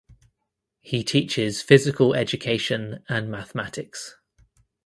He 0.79 1.03
teaches 1.03 1.61
physical 1.61 2.15
education 2.15 3.03
and 3.07 3.29
mathematics. 3.29 4.15